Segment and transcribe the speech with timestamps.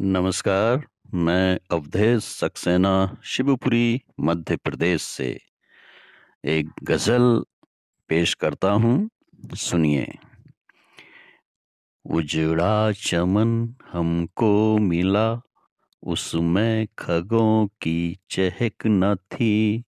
[0.00, 5.40] नमस्कार, मैं अवधेश सक्सेना शिवपुरी, मध्य प्रदेश से
[6.44, 7.44] एक गज़ल
[8.08, 9.10] पेश करता हूँ।
[9.54, 10.14] सुनिए।
[12.10, 15.40] उजड़ा चमन हमको मिला,
[16.02, 19.84] उसमें खगों की चहक न थी।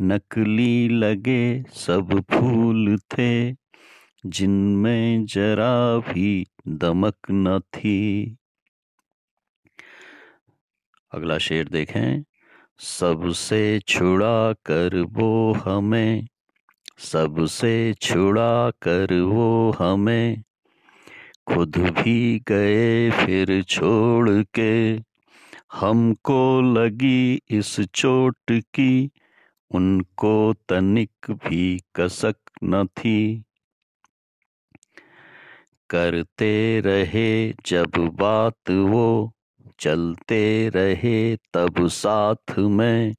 [0.00, 3.52] नकली लगे सब फूल थे,
[4.26, 8.36] जिनमें जरा भी दमक न थी।
[11.14, 12.24] अगला शेर देखें।
[12.78, 16.26] सबसे छुड़ा कर वो हमें,
[16.98, 20.42] सबसे छुड़ा कर वो हमें,
[21.46, 24.96] खुद भी गए फिर छोड़ के,
[25.72, 29.10] हमको लगी इस चोट की,
[29.70, 33.44] उनको तनिक भी कसक न थी।
[35.90, 39.33] करते रहे जब बात वो
[39.78, 43.14] चलते रहे तब साथ में,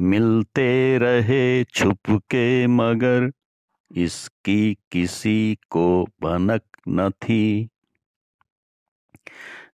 [0.00, 3.32] मिलते रहे छुप के मगर,
[3.96, 7.68] इसकी किसी को भनक न थी।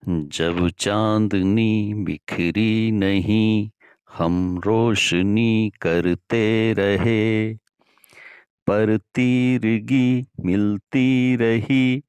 [0.09, 3.71] जब चांदनी बिखरी नहीं,
[4.13, 7.55] हम रोशनी करते रहे,
[8.67, 12.03] पर तीरगी मिलती रही,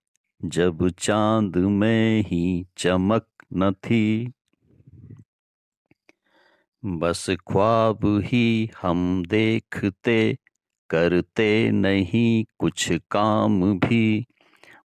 [0.45, 4.31] जब चाँद में ही चमक न थी।
[6.85, 10.38] बस ख्वाब ही हम देखते,
[10.89, 14.25] करते नहीं कुछ काम भी।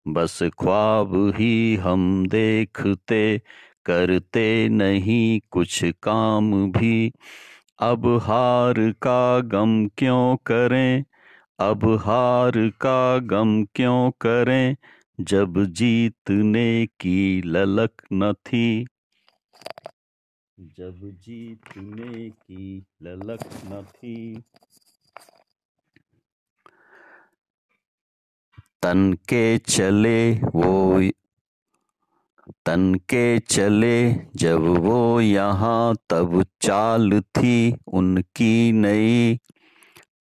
[0.08, 3.41] बस ख्वाब ही हम देखते,
[3.84, 7.12] करते नहीं कुछ काम भी।
[7.78, 11.05] अब हार का गम क्यों करें?
[11.61, 14.77] अब हार का गम क्यों करें?
[15.20, 18.86] जब जीतने की ललक न थी।
[20.58, 24.42] जब जीतने की ललक न थी।
[28.82, 31.03] तन के चले वो
[32.66, 39.38] तन के चले जब वो यहाँ तब चाल थी उनकी नई।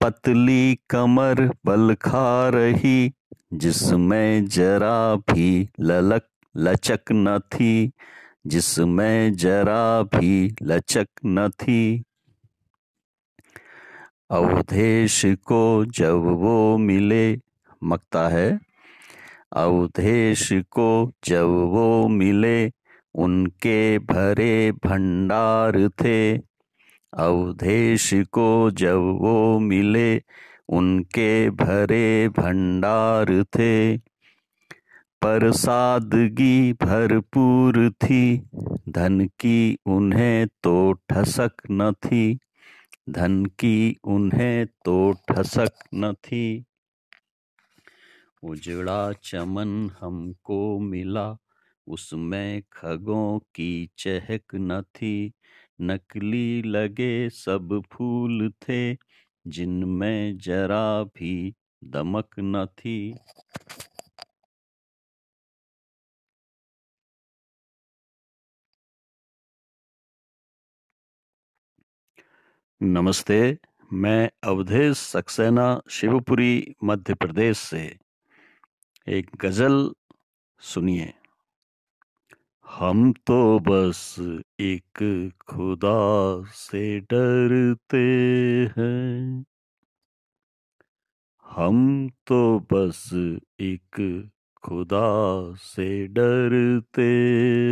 [0.02, 3.12] पतली कमर बल खा रही
[3.54, 6.22] जिसमें जरा भी ललक
[6.58, 7.92] लचक न थी,
[8.48, 12.04] जिसमें जरा भी लचक न थी।
[14.30, 17.38] अवधेश को जब वो मिले,
[17.84, 18.60] मकता है?
[19.54, 22.72] अवधेश को जब वो मिले,
[23.16, 26.38] उनके भरे भंडार थे।
[27.14, 30.22] अवधेश को जब वो मिले
[30.70, 33.98] उनके भरे भंडार थे।
[35.22, 38.38] पर सादगी भरपूर थी,
[38.90, 42.40] धन की उन्हें तो ठसक न थी,
[43.10, 46.66] धन की उन्हें तो ठसक न थी।
[48.44, 51.38] उजड़ा चमन हमको मिला,
[51.88, 55.32] उसमें खगों की चहक न थी,
[55.82, 59.09] नकली लगे सब फूल थे
[59.48, 63.16] जिनमें जरा भी दमक न थी।
[72.82, 73.58] नमस्ते,
[73.94, 77.98] मैं अवधेश सक्सेना, शिवपुरी, मध्य प्रदेश से।
[79.08, 79.94] एक गज़ल
[80.60, 81.14] सुनिए।
[82.70, 84.16] हम तो बस
[84.60, 87.98] एक खुदा से डरते
[88.78, 89.46] हैं।
[91.46, 93.10] हम तो बस
[93.60, 94.30] एक
[94.64, 97.12] खुदा से डरते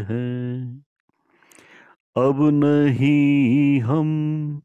[0.09, 0.85] हैं।
[2.17, 4.61] अब नहीं हम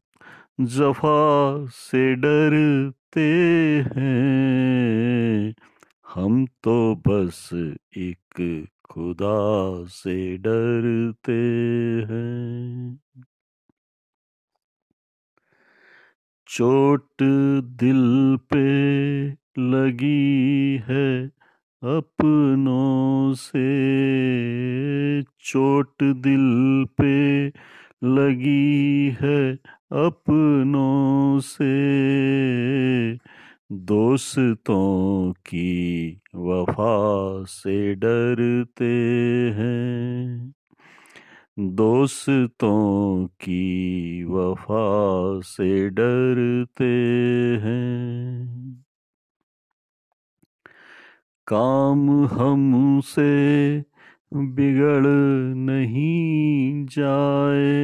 [0.61, 3.29] जफा से डरते
[3.95, 5.53] हैं।
[6.15, 7.49] हम तो बस
[7.97, 11.33] एक खुदा से डरते
[12.09, 12.99] हैं।
[16.47, 17.07] चोट
[17.63, 18.63] दिल पे
[19.59, 21.27] लगी है
[21.83, 23.63] अपनों से।
[25.23, 27.47] चोट दिल पे
[28.03, 29.55] लगी है
[29.91, 31.73] अपनों से।
[33.71, 38.85] दोस्तों की वफा से डरते
[39.55, 40.53] हैं।
[41.59, 46.93] दोस्तों की वफा से डरते
[47.63, 48.43] हैं।
[51.47, 53.79] काम हमसे
[54.33, 55.07] बिगड़
[55.55, 57.83] नहीं जाए।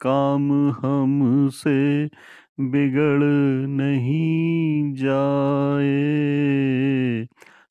[0.00, 2.10] काम हमसे
[2.60, 3.24] बिगड़
[3.68, 6.06] नहीं जाए।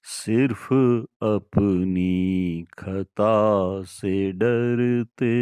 [0.03, 0.73] सिर्फ़
[1.23, 5.35] अपनी खता से डरते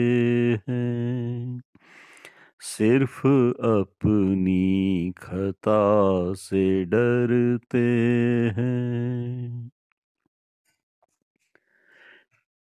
[0.69, 1.61] हैं।
[2.59, 3.27] सिर्फ़
[3.59, 7.87] अपनी खता से डरते
[8.57, 9.69] हैं।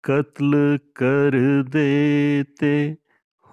[0.03, 2.97] कत्ल कर देते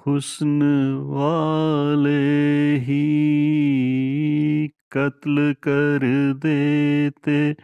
[0.07, 0.63] हुस्न
[1.03, 7.57] वाले ही कत्ल कर देते,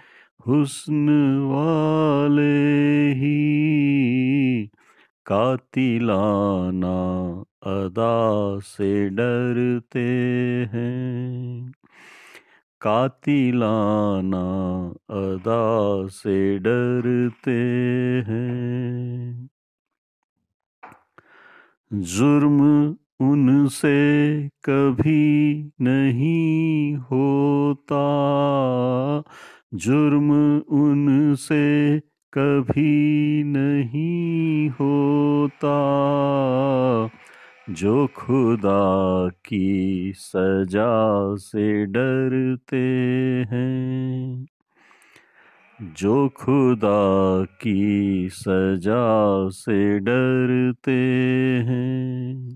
[0.49, 1.09] हुस्न
[1.45, 4.71] वाले ही
[5.27, 6.99] कातिलाना
[7.71, 10.09] अदा से डरते
[10.73, 11.73] हैं।
[12.81, 14.45] कातिलाना
[15.11, 17.61] अदा से डरते
[18.27, 19.52] हैं।
[21.95, 22.89] जुर्म
[23.21, 28.05] उनसे कभी नहीं होता।
[29.75, 31.99] जुर्म उनसे
[32.33, 35.79] कभी नहीं होता।
[37.71, 42.87] जो खुदा की सजा से डरते
[43.51, 44.47] हैं
[45.83, 50.93] जो खुदा की सजा से डरते
[51.67, 52.49] हैं।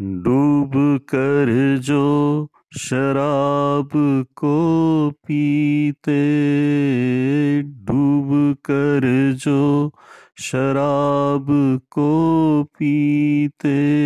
[0.00, 2.48] डूब कर जो
[2.78, 3.88] शराब
[4.36, 6.22] को पीते,
[7.62, 9.92] डूब कर जो
[10.38, 11.46] शराब
[11.90, 12.10] को
[12.64, 13.98] पीते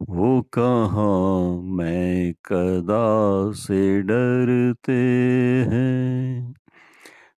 [0.00, 4.92] वो कहाँ मैं कदा से डरते
[5.72, 6.54] हैं?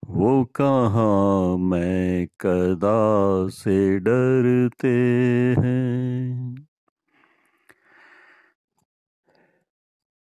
[0.08, 4.88] वो कहाँ मैं कदा से डरते
[5.58, 6.54] हैं?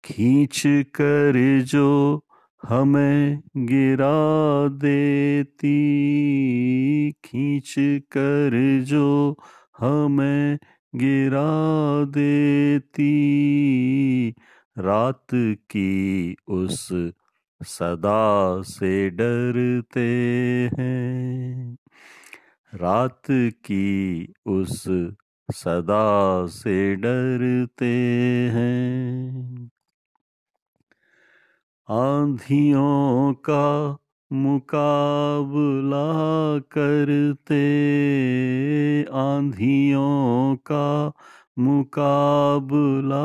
[0.03, 2.21] खींच कर जो
[2.63, 5.77] हमें गिरा देती,
[7.11, 7.75] खींच
[8.11, 9.37] कर जो
[9.79, 10.57] हमें
[10.95, 13.09] गिरा देती।
[14.77, 16.89] रात की उस
[17.61, 20.09] सदा से डरते
[20.77, 21.77] हैं।
[22.73, 24.83] रात की उस
[25.51, 27.93] सदा से डरते
[28.53, 29.65] हैं।
[31.89, 33.97] आंधियों का
[34.33, 36.07] मुकाबला
[36.59, 37.59] करते
[39.03, 41.11] आंधियों का
[41.59, 43.23] मुकाबला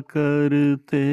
[0.00, 1.06] करते।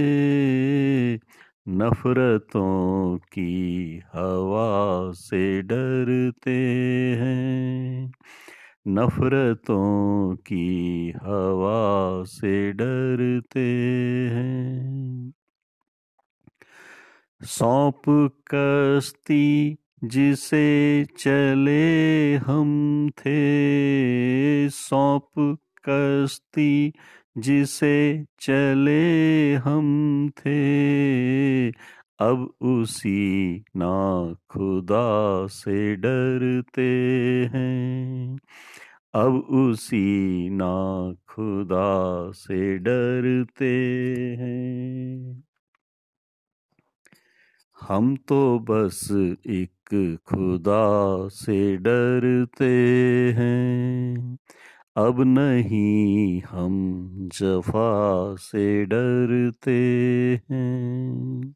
[1.69, 6.57] नफरतों की हवा से डरते
[7.19, 8.11] हैं।
[8.87, 13.65] नफरतों की हवा से डरते
[14.31, 15.33] हैं।
[17.45, 25.57] सौंप कश्ती जिसे चले हम थे। सौंप
[25.89, 26.93] कश्ती
[27.37, 31.69] जिसे चले हम थे।
[32.19, 36.89] अब उसी ना खुदा से डरते
[37.53, 38.39] हैं।
[39.13, 43.75] अब उसी ना खुदा से डरते
[44.39, 45.43] हैं।
[47.87, 49.11] हम तो बस
[49.47, 52.69] एक खुदा से डरते
[53.37, 54.37] हैं।
[54.95, 56.99] अब नहीं हम
[57.33, 59.79] जफा से डरते
[60.51, 61.55] हैं।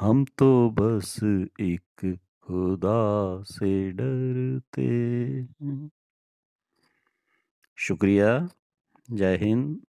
[0.00, 1.20] हम तो बस
[1.60, 5.90] एक खुदा से डरते हैं।
[7.76, 8.48] शुक्रिया।
[9.10, 9.80] जय हिंद।